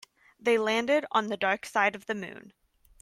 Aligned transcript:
They 0.39 0.57
landed 0.57 1.05
on 1.11 1.27
the 1.27 1.37
dark 1.37 1.63
side 1.63 1.93
of 1.93 2.07
the 2.07 2.15
moon. 2.15 2.53